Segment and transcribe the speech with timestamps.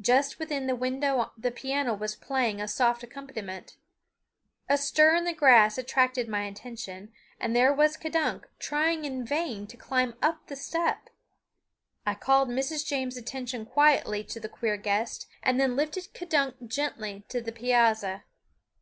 [0.00, 3.76] Just within the window the piano was playing a soft accompaniment.
[4.70, 9.66] A stir in the grass attracted my attention, and there was K'dunk trying in vain
[9.66, 11.10] to climb up the step.
[12.06, 12.86] I called Mrs.
[12.86, 18.24] James' attention quietly to the queer guest, and then lifted K'dunk gently to the piazza.